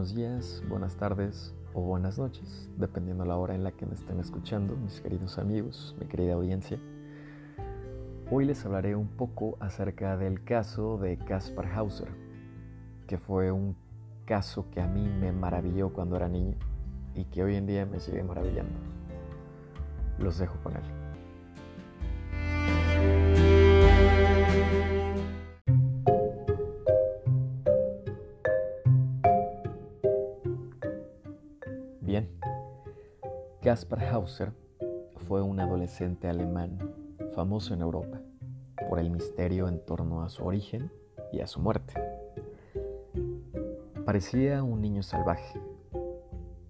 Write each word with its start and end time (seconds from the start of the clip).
buenos 0.00 0.14
días, 0.14 0.62
buenas 0.66 0.96
tardes 0.96 1.54
o 1.74 1.82
buenas 1.82 2.18
noches, 2.18 2.70
dependiendo 2.78 3.26
la 3.26 3.36
hora 3.36 3.54
en 3.54 3.62
la 3.62 3.72
que 3.72 3.84
me 3.84 3.92
estén 3.92 4.18
escuchando, 4.18 4.74
mis 4.74 4.98
queridos 5.02 5.36
amigos, 5.36 5.94
mi 6.00 6.06
querida 6.06 6.32
audiencia. 6.32 6.80
Hoy 8.30 8.46
les 8.46 8.64
hablaré 8.64 8.96
un 8.96 9.08
poco 9.08 9.58
acerca 9.60 10.16
del 10.16 10.42
caso 10.42 10.96
de 10.96 11.18
Caspar 11.18 11.66
Hauser, 11.74 12.08
que 13.06 13.18
fue 13.18 13.52
un 13.52 13.76
caso 14.24 14.70
que 14.70 14.80
a 14.80 14.86
mí 14.86 15.06
me 15.06 15.32
maravilló 15.32 15.92
cuando 15.92 16.16
era 16.16 16.30
niño 16.30 16.56
y 17.14 17.26
que 17.26 17.42
hoy 17.42 17.56
en 17.56 17.66
día 17.66 17.84
me 17.84 18.00
sigue 18.00 18.22
maravillando. 18.22 18.78
Los 20.18 20.38
dejo 20.38 20.56
con 20.62 20.76
él. 20.76 20.99
Bien, 32.10 32.28
Caspar 33.62 34.02
Hauser 34.02 34.52
fue 35.28 35.42
un 35.42 35.60
adolescente 35.60 36.26
alemán 36.26 36.76
famoso 37.36 37.72
en 37.72 37.82
Europa 37.82 38.20
por 38.88 38.98
el 38.98 39.10
misterio 39.10 39.68
en 39.68 39.78
torno 39.86 40.24
a 40.24 40.28
su 40.28 40.44
origen 40.44 40.90
y 41.32 41.38
a 41.38 41.46
su 41.46 41.60
muerte. 41.60 41.94
Parecía 44.04 44.64
un 44.64 44.80
niño 44.80 45.04
salvaje. 45.04 45.60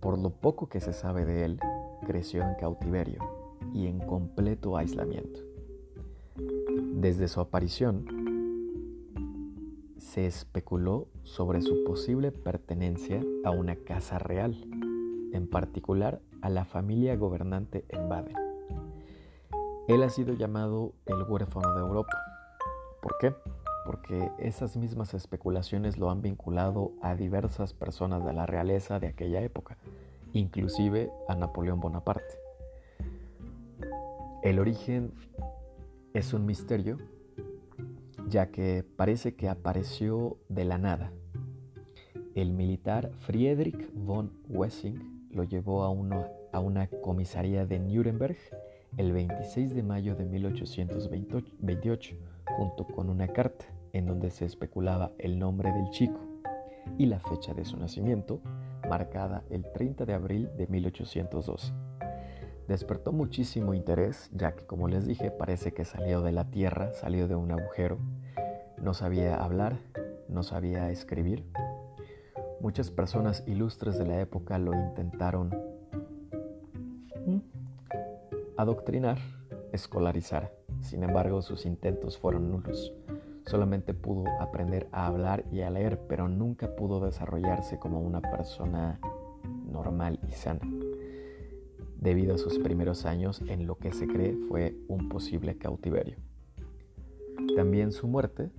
Por 0.00 0.18
lo 0.18 0.28
poco 0.28 0.68
que 0.68 0.78
se 0.78 0.92
sabe 0.92 1.24
de 1.24 1.46
él, 1.46 1.60
creció 2.06 2.42
en 2.42 2.54
cautiverio 2.56 3.22
y 3.72 3.86
en 3.86 3.98
completo 3.98 4.76
aislamiento. 4.76 5.40
Desde 6.96 7.28
su 7.28 7.40
aparición, 7.40 8.04
se 9.96 10.26
especuló 10.26 11.08
sobre 11.22 11.62
su 11.62 11.82
posible 11.84 12.30
pertenencia 12.30 13.22
a 13.42 13.52
una 13.52 13.76
casa 13.76 14.18
real 14.18 14.66
en 15.32 15.48
particular 15.48 16.20
a 16.42 16.48
la 16.50 16.64
familia 16.64 17.16
gobernante 17.16 17.84
en 17.88 18.08
Baden. 18.08 18.36
Él 19.88 20.02
ha 20.02 20.10
sido 20.10 20.34
llamado 20.34 20.92
el 21.06 21.22
huérfano 21.22 21.74
de 21.74 21.80
Europa. 21.80 22.16
¿Por 23.02 23.18
qué? 23.18 23.34
Porque 23.84 24.30
esas 24.38 24.76
mismas 24.76 25.14
especulaciones 25.14 25.98
lo 25.98 26.10
han 26.10 26.22
vinculado 26.22 26.92
a 27.02 27.14
diversas 27.14 27.72
personas 27.72 28.24
de 28.24 28.32
la 28.32 28.46
realeza 28.46 29.00
de 29.00 29.08
aquella 29.08 29.42
época, 29.42 29.78
inclusive 30.32 31.10
a 31.28 31.34
Napoleón 31.34 31.80
Bonaparte. 31.80 32.38
El 34.42 34.58
origen 34.58 35.12
es 36.14 36.32
un 36.32 36.46
misterio, 36.46 36.98
ya 38.28 38.50
que 38.50 38.84
parece 38.96 39.34
que 39.34 39.48
apareció 39.48 40.38
de 40.48 40.64
la 40.64 40.78
nada. 40.78 41.12
El 42.34 42.52
militar 42.52 43.10
Friedrich 43.18 43.92
von 43.92 44.32
Wessing 44.48 45.19
lo 45.30 45.44
llevó 45.44 45.84
a, 45.84 45.88
a 46.52 46.60
una 46.60 46.86
comisaría 46.88 47.66
de 47.66 47.78
Nuremberg 47.78 48.36
el 48.96 49.12
26 49.12 49.74
de 49.74 49.82
mayo 49.82 50.14
de 50.14 50.24
1828, 50.24 52.16
junto 52.56 52.86
con 52.86 53.08
una 53.08 53.28
carta 53.28 53.66
en 53.92 54.06
donde 54.06 54.30
se 54.30 54.44
especulaba 54.44 55.12
el 55.18 55.38
nombre 55.38 55.72
del 55.72 55.90
chico 55.90 56.20
y 56.98 57.06
la 57.06 57.20
fecha 57.20 57.54
de 57.54 57.64
su 57.64 57.76
nacimiento, 57.76 58.40
marcada 58.88 59.44
el 59.50 59.70
30 59.72 60.04
de 60.04 60.14
abril 60.14 60.50
de 60.56 60.66
1812. 60.66 61.72
Despertó 62.68 63.12
muchísimo 63.12 63.74
interés, 63.74 64.30
ya 64.32 64.54
que 64.54 64.64
como 64.64 64.88
les 64.88 65.06
dije, 65.06 65.30
parece 65.30 65.72
que 65.72 65.84
salió 65.84 66.22
de 66.22 66.32
la 66.32 66.50
tierra, 66.50 66.92
salió 66.92 67.26
de 67.26 67.34
un 67.34 67.50
agujero, 67.50 67.98
no 68.80 68.94
sabía 68.94 69.36
hablar, 69.36 69.78
no 70.28 70.42
sabía 70.42 70.90
escribir, 70.90 71.44
Muchas 72.60 72.90
personas 72.90 73.42
ilustres 73.46 73.98
de 73.98 74.06
la 74.06 74.20
época 74.20 74.58
lo 74.58 74.74
intentaron 74.74 75.50
adoctrinar, 78.60 79.18
escolarizar. 79.72 80.52
Sin 80.82 81.02
embargo, 81.02 81.40
sus 81.40 81.64
intentos 81.64 82.18
fueron 82.18 82.50
nulos. 82.50 82.92
Solamente 83.46 83.94
pudo 83.94 84.24
aprender 84.38 84.88
a 84.92 85.06
hablar 85.06 85.44
y 85.50 85.62
a 85.62 85.70
leer, 85.70 85.98
pero 86.06 86.28
nunca 86.28 86.76
pudo 86.76 87.00
desarrollarse 87.00 87.78
como 87.78 88.00
una 88.00 88.20
persona 88.20 89.00
normal 89.66 90.20
y 90.28 90.32
sana. 90.32 90.60
Debido 91.98 92.34
a 92.34 92.38
sus 92.38 92.58
primeros 92.58 93.06
años 93.06 93.42
en 93.48 93.66
lo 93.66 93.78
que 93.78 93.92
se 93.92 94.06
cree 94.06 94.36
fue 94.48 94.76
un 94.88 95.08
posible 95.08 95.56
cautiverio. 95.56 96.16
También 97.56 97.92
su 97.92 98.06
muerte, 98.06 98.50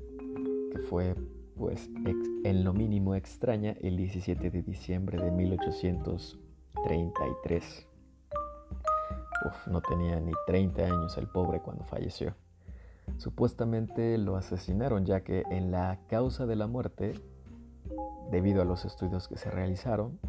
que 0.71 0.79
fue 0.79 1.15
pues 1.55 1.89
en 2.43 2.63
lo 2.63 2.73
mínimo 2.73 3.15
extraña 3.15 3.75
el 3.81 3.97
17 3.97 4.49
de 4.49 4.61
diciembre 4.61 5.23
de 5.23 5.31
1833. 5.31 7.87
Uf, 9.45 9.67
no 9.67 9.81
tenía 9.81 10.19
ni 10.19 10.31
30 10.47 10.83
años 10.83 11.17
el 11.17 11.27
pobre 11.27 11.61
cuando 11.61 11.83
falleció. 11.83 12.35
Supuestamente 13.17 14.17
lo 14.17 14.35
asesinaron 14.35 15.05
ya 15.05 15.23
que 15.23 15.43
en 15.49 15.71
la 15.71 15.99
causa 16.07 16.45
de 16.45 16.55
la 16.55 16.67
muerte, 16.67 17.13
debido 18.31 18.61
a 18.61 18.65
los 18.65 18.85
estudios 18.85 19.27
que 19.27 19.37
se 19.37 19.51
realizaron, 19.51 20.19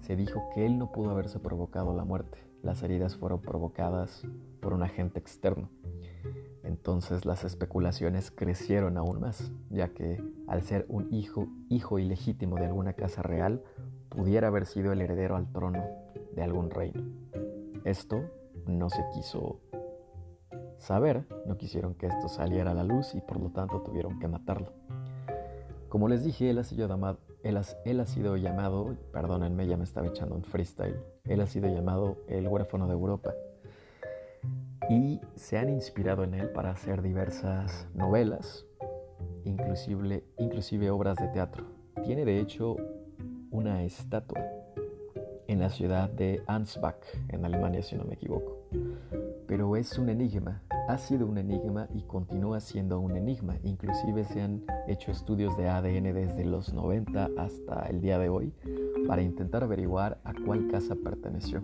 se 0.00 0.16
dijo 0.16 0.48
que 0.54 0.66
él 0.66 0.78
no 0.78 0.90
pudo 0.90 1.10
haberse 1.10 1.38
provocado 1.38 1.94
la 1.94 2.04
muerte. 2.04 2.38
Las 2.62 2.82
heridas 2.82 3.16
fueron 3.16 3.40
provocadas 3.40 4.26
por 4.60 4.72
un 4.72 4.82
agente 4.82 5.18
externo. 5.18 5.68
Entonces 6.72 7.26
las 7.26 7.44
especulaciones 7.44 8.30
crecieron 8.30 8.96
aún 8.96 9.20
más, 9.20 9.52
ya 9.68 9.88
que 9.88 10.24
al 10.46 10.62
ser 10.62 10.86
un 10.88 11.12
hijo, 11.12 11.46
hijo 11.68 11.98
ilegítimo 11.98 12.56
de 12.56 12.64
alguna 12.64 12.94
casa 12.94 13.20
real, 13.20 13.62
pudiera 14.08 14.48
haber 14.48 14.64
sido 14.64 14.90
el 14.90 15.02
heredero 15.02 15.36
al 15.36 15.52
trono 15.52 15.84
de 16.34 16.42
algún 16.42 16.70
reino. 16.70 17.02
Esto 17.84 18.24
no 18.66 18.88
se 18.88 19.04
quiso 19.12 19.60
saber, 20.78 21.26
no 21.44 21.58
quisieron 21.58 21.94
que 21.94 22.06
esto 22.06 22.28
saliera 22.28 22.70
a 22.70 22.74
la 22.74 22.84
luz 22.84 23.14
y 23.14 23.20
por 23.20 23.38
lo 23.38 23.50
tanto 23.50 23.82
tuvieron 23.82 24.18
que 24.18 24.28
matarlo. 24.28 24.72
Como 25.90 26.08
les 26.08 26.24
dije, 26.24 26.48
él 26.48 26.58
ha 26.58 26.64
sido 26.64 26.88
llamado, 26.88 27.18
él 27.42 27.60
él 27.84 28.00
ha 28.00 28.06
sido 28.06 28.38
llamado 28.38 28.96
perdónenme, 29.12 29.66
ya 29.66 29.76
me 29.76 29.84
estaba 29.84 30.06
echando 30.06 30.34
un 30.36 30.42
freestyle, 30.42 30.96
él 31.24 31.42
ha 31.42 31.46
sido 31.46 31.68
llamado 31.68 32.16
el 32.28 32.48
huérfano 32.48 32.86
de 32.86 32.94
Europa 32.94 33.34
y 34.88 35.20
se 35.36 35.58
han 35.58 35.68
inspirado 35.68 36.24
en 36.24 36.34
él 36.34 36.50
para 36.50 36.70
hacer 36.70 37.02
diversas 37.02 37.88
novelas, 37.94 38.66
inclusive, 39.44 40.24
inclusive 40.38 40.90
obras 40.90 41.16
de 41.16 41.28
teatro. 41.28 41.64
Tiene 42.04 42.24
de 42.24 42.40
hecho 42.40 42.76
una 43.50 43.84
estatua 43.84 44.40
en 45.46 45.60
la 45.60 45.68
ciudad 45.68 46.08
de 46.10 46.42
Ansbach, 46.46 47.04
en 47.28 47.44
Alemania 47.44 47.82
si 47.82 47.96
no 47.96 48.04
me 48.04 48.14
equivoco. 48.14 48.62
Pero 49.46 49.76
es 49.76 49.98
un 49.98 50.08
enigma, 50.08 50.62
ha 50.88 50.96
sido 50.98 51.26
un 51.26 51.36
enigma 51.38 51.88
y 51.94 52.02
continúa 52.02 52.60
siendo 52.60 52.98
un 53.00 53.16
enigma. 53.16 53.56
Inclusive 53.62 54.24
se 54.24 54.40
han 54.40 54.64
hecho 54.88 55.10
estudios 55.10 55.56
de 55.56 55.68
ADN 55.68 56.14
desde 56.14 56.44
los 56.44 56.72
90 56.72 57.30
hasta 57.36 57.86
el 57.86 58.00
día 58.00 58.18
de 58.18 58.28
hoy 58.28 58.52
para 59.06 59.22
intentar 59.22 59.62
averiguar 59.62 60.20
a 60.24 60.32
cuál 60.32 60.68
casa 60.68 60.94
perteneció. 60.94 61.62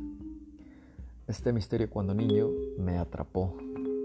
Este 1.28 1.52
misterio 1.52 1.90
cuando 1.90 2.14
niño 2.14 2.48
me 2.78 2.96
atrapó, 2.96 3.54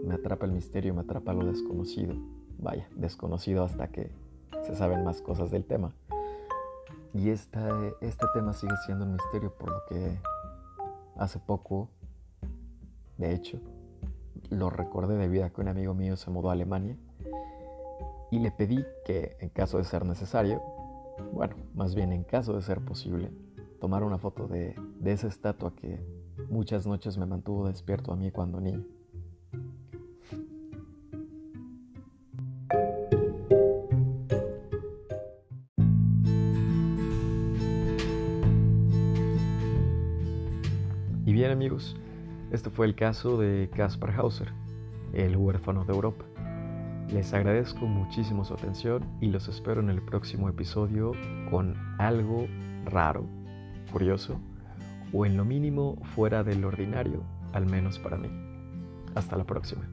me 0.04 0.16
atrapa 0.16 0.46
el 0.46 0.52
misterio, 0.52 0.94
me 0.94 1.00
atrapa 1.00 1.32
lo 1.32 1.46
desconocido. 1.46 2.16
Vaya, 2.60 2.90
desconocido 2.98 3.64
hasta 3.64 3.88
que 3.88 4.12
se 4.64 4.76
saben 4.76 5.06
más 5.06 5.22
cosas 5.22 5.50
del 5.50 5.64
tema. 5.64 5.94
Y 7.14 7.30
este 7.30 8.26
tema 8.34 8.52
sigue 8.52 8.74
siendo 8.86 9.06
un 9.06 9.14
misterio 9.14 9.54
por 9.54 9.72
lo 9.72 9.86
que 9.88 10.20
hace 11.16 11.40
poco, 11.40 11.88
de 13.18 13.34
hecho, 13.34 13.58
lo 14.50 14.70
recordé 14.70 15.16
debido 15.16 15.46
a 15.46 15.50
que 15.50 15.62
un 15.62 15.70
amigo 15.70 15.94
mío 15.94 16.18
se 16.18 16.30
mudó 16.30 16.50
a 16.50 16.54
Alemania 16.54 16.98
y 18.32 18.40
le 18.40 18.52
pedí 18.52 18.84
que 19.06 19.38
en 19.40 19.48
caso 19.48 19.78
de 19.78 19.86
ser 19.86 20.06
necesario, 20.06 20.62
bueno, 21.32 21.56
más 21.74 21.96
bien 21.96 22.12
en 22.12 22.26
caso 22.26 22.54
de 22.54 22.62
ser 22.62 22.82
posible, 22.82 23.32
tomar 23.80 24.04
una 24.04 24.18
foto 24.18 24.46
de, 24.48 24.76
de 25.00 25.14
esa 25.14 25.28
estatua 25.28 25.74
que 25.74 26.02
muchas 26.50 26.86
noches 26.88 27.18
me 27.18 27.26
mantuvo 27.26 27.68
despierto 27.68 28.12
a 28.12 28.16
mí 28.16 28.32
cuando 28.32 28.60
niño. 28.60 28.84
Y 41.26 41.34
bien 41.34 41.52
amigos, 41.52 41.96
este 42.52 42.70
fue 42.70 42.86
el 42.86 42.96
caso 42.96 43.38
de 43.38 43.70
Caspar 43.76 44.12
Hauser, 44.12 44.52
el 45.14 45.36
huérfano 45.36 45.86
de 45.86 45.94
Europa. 45.94 46.26
Les 47.12 47.34
agradezco 47.34 47.86
muchísimo 47.86 48.46
su 48.46 48.54
atención 48.54 49.06
y 49.22 49.28
los 49.28 49.48
espero 49.48 49.82
en 49.82 49.90
el 49.90 50.02
próximo 50.02 50.50
episodio 50.50 51.12
con 51.50 51.76
algo 52.00 52.48
raro, 52.86 53.26
curioso 53.92 54.40
o 55.14 55.26
en 55.26 55.38
lo 55.38 55.46
mínimo 55.46 55.98
fuera 56.16 56.44
del 56.44 56.66
ordinario, 56.66 57.24
al 57.54 57.66
menos 57.66 58.00
para 58.00 58.18
mí. 58.18 58.30
Hasta 59.16 59.38
la 59.38 59.46
próxima. 59.46 59.88